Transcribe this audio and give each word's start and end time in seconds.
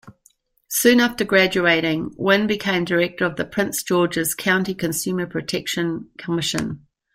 Soon 0.67 0.99
after 0.99 1.23
graduating, 1.23 2.15
Wynn 2.17 2.47
became 2.47 2.85
director 2.85 3.23
of 3.23 3.35
the 3.35 3.45
Prince 3.45 3.83
George's 3.83 4.33
County 4.33 4.73
Consumer 4.73 5.27
Protection 5.27 6.09
Commission. 6.17 6.87